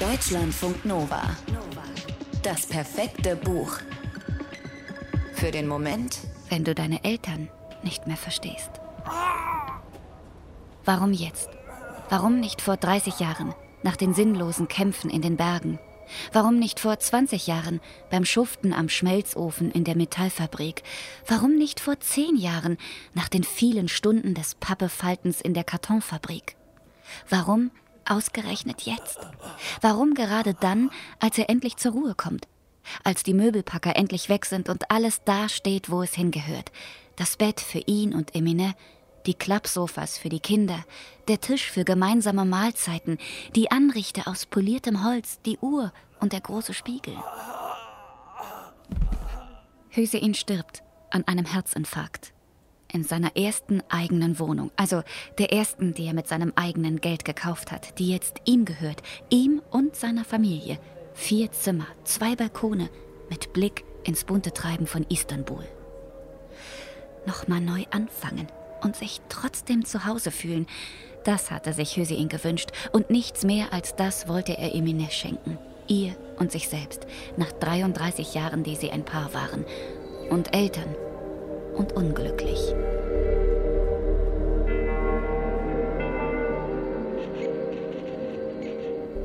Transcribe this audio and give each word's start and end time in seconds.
Deutschlandfunk 0.00 0.84
Nova. 0.84 1.22
Das 2.42 2.66
perfekte 2.66 3.36
Buch. 3.36 3.78
Für 5.34 5.52
den 5.52 5.68
Moment, 5.68 6.18
wenn 6.48 6.64
du 6.64 6.74
deine 6.74 7.04
Eltern 7.04 7.48
nicht 7.84 8.08
mehr 8.08 8.16
verstehst. 8.16 8.70
Warum 10.84 11.12
jetzt? 11.12 11.48
Warum 12.10 12.40
nicht 12.40 12.60
vor 12.60 12.76
30 12.76 13.20
Jahren, 13.20 13.54
nach 13.84 13.94
den 13.94 14.14
sinnlosen 14.14 14.66
Kämpfen 14.66 15.10
in 15.10 15.22
den 15.22 15.36
Bergen? 15.36 15.78
Warum 16.32 16.58
nicht 16.58 16.80
vor 16.80 16.98
20 16.98 17.46
Jahren 17.46 17.80
beim 18.10 18.24
Schuften 18.24 18.72
am 18.72 18.88
Schmelzofen 18.88 19.70
in 19.70 19.84
der 19.84 19.96
Metallfabrik? 19.96 20.82
Warum 21.28 21.54
nicht 21.54 21.78
vor 21.78 22.00
10 22.00 22.34
Jahren 22.34 22.78
nach 23.14 23.28
den 23.28 23.44
vielen 23.44 23.86
Stunden 23.86 24.34
des 24.34 24.56
Pappefaltens 24.56 25.40
in 25.40 25.54
der 25.54 25.64
Kartonfabrik? 25.64 26.56
Warum 27.28 27.70
ausgerechnet 28.08 28.82
jetzt? 28.82 29.18
Warum 29.80 30.14
gerade 30.14 30.54
dann, 30.54 30.90
als 31.20 31.38
er 31.38 31.50
endlich 31.50 31.76
zur 31.76 31.92
Ruhe 31.92 32.14
kommt? 32.14 32.46
Als 33.02 33.22
die 33.22 33.34
Möbelpacker 33.34 33.96
endlich 33.96 34.28
weg 34.28 34.44
sind 34.44 34.68
und 34.68 34.90
alles 34.90 35.22
da 35.24 35.48
steht, 35.48 35.90
wo 35.90 36.02
es 36.02 36.14
hingehört. 36.14 36.70
Das 37.16 37.36
Bett 37.36 37.60
für 37.60 37.78
ihn 37.86 38.14
und 38.14 38.34
Emine, 38.34 38.74
die 39.26 39.34
Klappsofas 39.34 40.18
für 40.18 40.28
die 40.28 40.40
Kinder, 40.40 40.84
der 41.28 41.40
Tisch 41.40 41.70
für 41.70 41.84
gemeinsame 41.84 42.44
Mahlzeiten, 42.44 43.18
die 43.54 43.70
Anrichte 43.70 44.26
aus 44.26 44.46
poliertem 44.46 45.04
Holz, 45.04 45.40
die 45.46 45.58
Uhr 45.58 45.92
und 46.20 46.32
der 46.32 46.40
große 46.40 46.74
Spiegel. 46.74 47.16
Hüsein 49.88 50.34
stirbt 50.34 50.82
an 51.10 51.26
einem 51.26 51.46
Herzinfarkt. 51.46 52.32
In 52.94 53.02
seiner 53.02 53.36
ersten 53.36 53.82
eigenen 53.88 54.38
Wohnung, 54.38 54.70
also 54.76 55.02
der 55.38 55.52
ersten, 55.52 55.94
die 55.94 56.06
er 56.06 56.14
mit 56.14 56.28
seinem 56.28 56.52
eigenen 56.54 57.00
Geld 57.00 57.24
gekauft 57.24 57.72
hat, 57.72 57.98
die 57.98 58.08
jetzt 58.08 58.36
ihm 58.44 58.64
gehört, 58.64 59.02
ihm 59.30 59.60
und 59.72 59.96
seiner 59.96 60.24
Familie. 60.24 60.78
Vier 61.12 61.50
Zimmer, 61.50 61.88
zwei 62.04 62.36
Balkone 62.36 62.88
mit 63.28 63.52
Blick 63.52 63.84
ins 64.04 64.22
bunte 64.22 64.52
Treiben 64.52 64.86
von 64.86 65.04
Istanbul. 65.08 65.64
Nochmal 67.26 67.60
neu 67.60 67.82
anfangen, 67.90 68.46
und 68.84 68.94
sich 68.94 69.20
trotzdem 69.28 69.84
zu 69.84 70.04
Hause 70.04 70.30
fühlen. 70.30 70.68
Das 71.24 71.50
hatte 71.50 71.72
sich 71.72 71.96
Hüseyin 71.96 72.28
gewünscht 72.28 72.70
und 72.92 73.10
nichts 73.10 73.42
mehr 73.44 73.72
als 73.72 73.96
das 73.96 74.28
wollte 74.28 74.56
er 74.56 74.72
Emine 74.72 75.10
schenken. 75.10 75.58
Ihr 75.88 76.14
und 76.38 76.52
sich 76.52 76.68
selbst, 76.68 77.08
nach 77.36 77.50
33 77.50 78.34
Jahren, 78.34 78.62
die 78.62 78.76
sie 78.76 78.92
ein 78.92 79.04
Paar 79.04 79.34
waren. 79.34 79.64
Und 80.30 80.54
Eltern 80.54 80.94
und 81.74 81.92
unglücklich. 81.92 82.74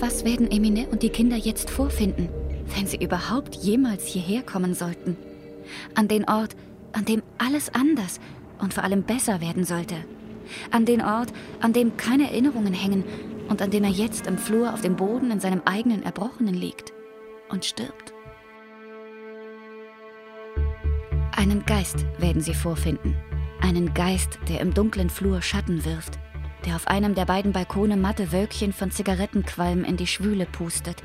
Was 0.00 0.24
werden 0.24 0.50
Emine 0.50 0.88
und 0.90 1.02
die 1.02 1.10
Kinder 1.10 1.36
jetzt 1.36 1.70
vorfinden, 1.70 2.28
wenn 2.74 2.86
sie 2.86 2.96
überhaupt 2.96 3.54
jemals 3.54 4.04
hierher 4.04 4.42
kommen 4.42 4.74
sollten? 4.74 5.16
An 5.94 6.08
den 6.08 6.28
Ort, 6.28 6.56
an 6.92 7.04
dem 7.04 7.22
alles 7.38 7.72
anders 7.72 8.18
und 8.60 8.74
vor 8.74 8.84
allem 8.84 9.04
besser 9.04 9.40
werden 9.40 9.64
sollte. 9.64 9.94
An 10.70 10.84
den 10.84 11.02
Ort, 11.02 11.32
an 11.60 11.72
dem 11.72 11.96
keine 11.96 12.24
Erinnerungen 12.24 12.74
hängen 12.74 13.04
und 13.48 13.62
an 13.62 13.70
dem 13.70 13.84
er 13.84 13.90
jetzt 13.90 14.26
im 14.26 14.38
Flur 14.38 14.74
auf 14.74 14.80
dem 14.80 14.96
Boden 14.96 15.30
in 15.30 15.40
seinem 15.40 15.62
eigenen 15.64 16.02
Erbrochenen 16.02 16.54
liegt 16.54 16.92
und 17.48 17.64
stirbt. 17.64 18.12
Einen 21.42 21.66
Geist 21.66 22.06
werden 22.20 22.40
sie 22.40 22.54
vorfinden. 22.54 23.16
Einen 23.60 23.94
Geist, 23.94 24.38
der 24.48 24.60
im 24.60 24.72
dunklen 24.72 25.10
Flur 25.10 25.42
Schatten 25.42 25.84
wirft, 25.84 26.20
der 26.64 26.76
auf 26.76 26.86
einem 26.86 27.16
der 27.16 27.24
beiden 27.24 27.50
Balkone 27.50 27.96
matte 27.96 28.30
Wölkchen 28.30 28.72
von 28.72 28.92
Zigarettenqualm 28.92 29.82
in 29.82 29.96
die 29.96 30.06
Schwüle 30.06 30.46
pustet, 30.46 31.02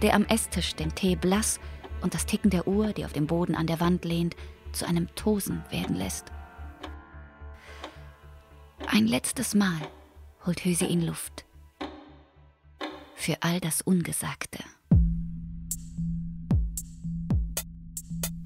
der 0.00 0.14
am 0.14 0.24
Esstisch 0.26 0.76
den 0.76 0.94
Tee 0.94 1.16
blass 1.16 1.58
und 2.00 2.14
das 2.14 2.26
Ticken 2.26 2.48
der 2.48 2.68
Uhr, 2.68 2.92
die 2.92 3.04
auf 3.04 3.12
dem 3.12 3.26
Boden 3.26 3.56
an 3.56 3.66
der 3.66 3.80
Wand 3.80 4.04
lehnt, 4.04 4.36
zu 4.70 4.86
einem 4.86 5.12
Tosen 5.16 5.64
werden 5.70 5.96
lässt. 5.96 6.26
Ein 8.86 9.08
letztes 9.08 9.52
Mal 9.56 9.80
holt 10.46 10.64
Hüseyin 10.64 11.04
Luft. 11.04 11.44
Für 13.16 13.34
all 13.40 13.58
das 13.58 13.82
Ungesagte. 13.82 14.62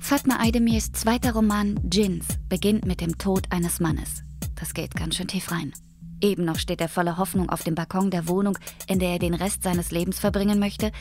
Fatma 0.06 0.39
Aydemirs 0.39 0.93
zweiter 0.93 1.33
Roman 1.33 1.81
Djinns 1.83 2.27
beginnt 2.49 2.84
mit 2.84 3.00
dem 3.00 3.19
Tod 3.19 3.50
eines 3.50 3.81
Mannes. 3.81 4.22
Das 4.55 4.72
geht 4.72 4.94
ganz 4.94 5.17
schön 5.17 5.27
tief 5.27 5.50
rein. 5.50 5.72
Eben 6.21 6.44
noch 6.44 6.61
steht 6.61 6.81
er 6.81 6.89
voller 6.89 7.17
Hoffnung 7.17 7.50
auf 7.50 7.65
dem 7.65 7.75
Balkon 7.75 8.12
der 8.12 8.28
Wohnung, 8.28 8.56
in 8.87 9.00
der 9.00 9.15
er 9.15 9.19
den 9.19 9.34
Rest 9.34 9.65
seines 9.65 9.91
Lebens 9.91 10.21
verbringen 10.21 10.61
möchte. 10.61 10.93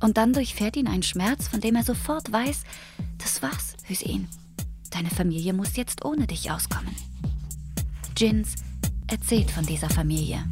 Und 0.00 0.18
dann 0.18 0.32
durchfährt 0.32 0.76
ihn 0.76 0.86
ein 0.86 1.02
Schmerz, 1.02 1.48
von 1.48 1.60
dem 1.60 1.74
er 1.74 1.82
sofort 1.82 2.30
weiß, 2.30 2.62
das 3.18 3.42
war's, 3.42 3.74
Hüseyin. 3.86 4.28
Deine 4.92 5.10
Familie 5.10 5.52
muss 5.52 5.74
jetzt 5.74 6.04
ohne 6.04 6.28
dich 6.28 6.48
auskommen. 6.48 6.94
Djinns 8.16 8.54
erzählt 9.08 9.50
von 9.50 9.66
dieser 9.66 9.90
Familie. 9.90 10.44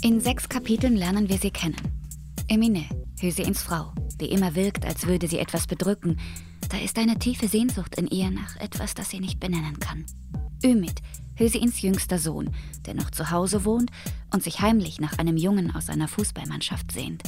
In 0.00 0.22
sechs 0.22 0.48
Kapiteln 0.48 0.96
lernen 0.96 1.28
wir 1.28 1.36
sie 1.36 1.50
kennen. 1.50 1.76
Emine, 2.48 2.86
Hüseins 3.20 3.60
Frau, 3.60 3.92
die 4.20 4.30
immer 4.30 4.54
wirkt, 4.54 4.84
als 4.84 5.06
würde 5.06 5.28
sie 5.28 5.38
etwas 5.38 5.66
bedrücken. 5.66 6.18
Da 6.68 6.78
ist 6.78 6.98
eine 6.98 7.18
tiefe 7.18 7.48
Sehnsucht 7.48 7.96
in 7.96 8.06
ihr 8.08 8.30
nach 8.30 8.56
etwas, 8.56 8.94
das 8.94 9.10
sie 9.10 9.20
nicht 9.20 9.40
benennen 9.40 9.78
kann. 9.80 10.04
Ümit, 10.64 11.00
Hüseins 11.36 11.82
jüngster 11.82 12.18
Sohn, 12.18 12.50
der 12.86 12.94
noch 12.94 13.10
zu 13.10 13.30
Hause 13.30 13.64
wohnt 13.64 13.90
und 14.32 14.42
sich 14.42 14.60
heimlich 14.60 15.00
nach 15.00 15.18
einem 15.18 15.36
Jungen 15.36 15.74
aus 15.74 15.86
seiner 15.86 16.08
Fußballmannschaft 16.08 16.92
sehnt. 16.92 17.22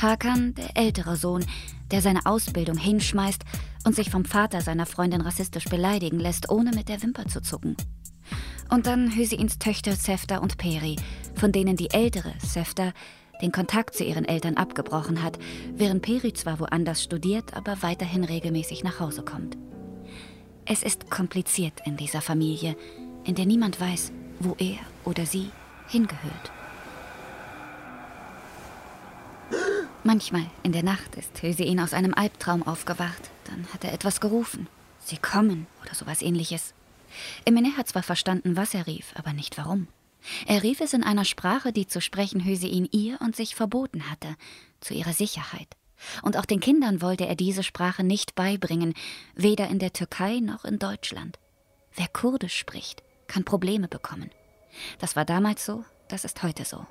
Hakan, 0.00 0.54
der 0.54 0.76
ältere 0.76 1.16
Sohn, 1.16 1.44
der 1.90 2.02
seine 2.02 2.26
Ausbildung 2.26 2.76
hinschmeißt 2.76 3.44
und 3.84 3.94
sich 3.94 4.10
vom 4.10 4.24
Vater 4.24 4.60
seiner 4.60 4.86
Freundin 4.86 5.20
rassistisch 5.20 5.64
beleidigen 5.66 6.18
lässt, 6.18 6.50
ohne 6.50 6.70
mit 6.70 6.88
der 6.88 7.02
Wimper 7.02 7.26
zu 7.26 7.40
zucken. 7.40 7.76
Und 8.70 8.86
dann 8.86 9.14
Hüseins 9.14 9.58
Töchter 9.58 9.96
Sefta 9.96 10.38
und 10.38 10.58
Peri, 10.58 10.96
von 11.34 11.52
denen 11.52 11.76
die 11.76 11.90
ältere, 11.90 12.34
Sefta, 12.38 12.92
den 13.42 13.52
Kontakt 13.52 13.94
zu 13.94 14.04
ihren 14.04 14.24
Eltern 14.24 14.56
abgebrochen 14.56 15.22
hat, 15.22 15.38
während 15.74 16.02
Peri 16.02 16.32
zwar 16.32 16.60
woanders 16.60 17.02
studiert, 17.02 17.54
aber 17.54 17.82
weiterhin 17.82 18.24
regelmäßig 18.24 18.84
nach 18.84 19.00
Hause 19.00 19.22
kommt. 19.22 19.56
Es 20.64 20.82
ist 20.82 21.10
kompliziert 21.10 21.74
in 21.84 21.96
dieser 21.96 22.20
Familie, 22.20 22.76
in 23.24 23.34
der 23.34 23.46
niemand 23.46 23.80
weiß, 23.80 24.12
wo 24.40 24.54
er 24.58 24.78
oder 25.04 25.24
sie 25.24 25.50
hingehört. 25.88 26.52
Manchmal 30.04 30.46
in 30.62 30.72
der 30.72 30.82
Nacht 30.82 31.16
ist 31.16 31.42
Hüseyin 31.42 31.80
aus 31.80 31.92
einem 31.92 32.14
Albtraum 32.14 32.66
aufgewacht. 32.66 33.30
Dann 33.44 33.66
hat 33.72 33.84
er 33.84 33.92
etwas 33.92 34.20
gerufen. 34.20 34.66
Sie 35.00 35.16
kommen 35.16 35.66
oder 35.82 35.94
sowas 35.94 36.22
ähnliches. 36.22 36.72
Emine 37.44 37.76
hat 37.76 37.88
zwar 37.88 38.02
verstanden, 38.02 38.56
was 38.56 38.74
er 38.74 38.86
rief, 38.86 39.12
aber 39.16 39.32
nicht 39.32 39.58
warum. 39.58 39.88
Er 40.46 40.62
rief 40.62 40.80
es 40.80 40.92
in 40.92 41.04
einer 41.04 41.24
Sprache, 41.24 41.72
die 41.72 41.86
zu 41.86 42.00
sprechen 42.00 42.44
Hüseyin 42.44 42.88
ihr 42.90 43.20
und 43.20 43.36
sich 43.36 43.54
verboten 43.54 44.10
hatte, 44.10 44.36
zu 44.80 44.94
ihrer 44.94 45.12
Sicherheit. 45.12 45.68
Und 46.22 46.36
auch 46.36 46.44
den 46.44 46.60
Kindern 46.60 47.02
wollte 47.02 47.26
er 47.26 47.34
diese 47.34 47.62
Sprache 47.62 48.04
nicht 48.04 48.34
beibringen, 48.34 48.94
weder 49.34 49.68
in 49.68 49.78
der 49.78 49.92
Türkei 49.92 50.40
noch 50.40 50.64
in 50.64 50.78
Deutschland. 50.78 51.38
Wer 51.94 52.08
Kurdisch 52.08 52.56
spricht, 52.56 53.02
kann 53.26 53.44
Probleme 53.44 53.88
bekommen. 53.88 54.30
Das 55.00 55.16
war 55.16 55.24
damals 55.24 55.64
so, 55.64 55.84
das 56.08 56.24
ist 56.24 56.42
heute 56.42 56.64
so. 56.64 56.86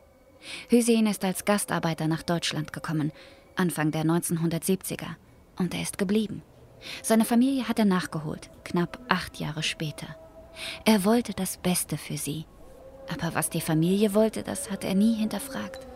Hüseyin 0.70 1.08
ist 1.08 1.24
als 1.24 1.46
Gastarbeiter 1.46 2.08
nach 2.08 2.24
Deutschland 2.24 2.74
gekommen, 2.74 3.12
Anfang 3.56 3.92
der 3.92 4.04
1970er, 4.04 5.16
und 5.58 5.74
er 5.74 5.82
ist 5.82 5.98
geblieben. 5.98 6.44
Seine 7.02 7.26
Familie 7.26 7.68
hat 7.68 7.80
er 7.80 7.86
nachgeholt, 7.86 8.50
knapp 8.64 9.00
acht 9.10 9.40
Jahre 9.40 9.64
später. 9.64 10.16
Er 10.86 11.06
wollte 11.06 11.34
das 11.34 11.58
Beste 11.58 11.98
für 11.98 12.18
sie. 12.18 12.46
Aber 13.12 13.36
was 13.36 13.50
die 13.50 13.62
Familie 13.62 14.14
wollte, 14.14 14.44
das 14.44 14.70
hat 14.70 14.84
er 14.84 14.96
nie 14.96 15.14
hinterfragt. 15.14 15.88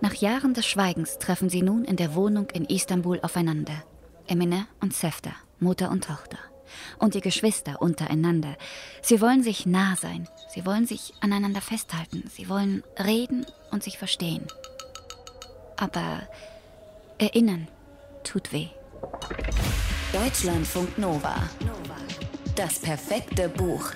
Nach 0.00 0.14
Jahren 0.14 0.54
des 0.54 0.66
Schweigens 0.66 1.18
treffen 1.18 1.48
sie 1.48 1.62
nun 1.62 1.84
in 1.84 1.96
der 1.96 2.14
Wohnung 2.14 2.50
in 2.50 2.64
Istanbul 2.64 3.20
aufeinander. 3.22 3.84
Emine 4.26 4.66
und 4.80 4.94
Sefta, 4.94 5.32
Mutter 5.60 5.90
und 5.90 6.04
Tochter 6.04 6.38
und 6.98 7.14
die 7.14 7.20
Geschwister 7.20 7.80
untereinander. 7.80 8.56
Sie 9.02 9.20
wollen 9.20 9.42
sich 9.42 9.66
nah 9.66 9.96
sein, 9.96 10.28
sie 10.48 10.64
wollen 10.66 10.86
sich 10.86 11.14
aneinander 11.20 11.60
festhalten, 11.60 12.24
sie 12.34 12.48
wollen 12.48 12.82
reden 12.98 13.46
und 13.70 13.82
sich 13.82 13.98
verstehen. 13.98 14.46
Aber 15.76 16.28
erinnern 17.18 17.68
tut 18.22 18.52
weh. 18.52 18.68
Deutschlandfunk 20.12 20.96
Nova. 20.98 21.34
Das 22.54 22.78
perfekte 22.78 23.48
Buch. 23.48 23.90